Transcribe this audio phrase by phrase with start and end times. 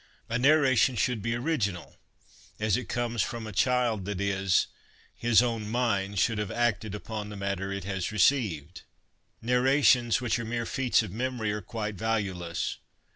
[0.29, 1.95] A narration should be original
[2.59, 4.65] as it comes from a child that is,
[5.15, 8.81] his own mind should have acted upon the matter it has received.
[9.43, 12.79] Narra tions which are mere feats of memory are quite valueless.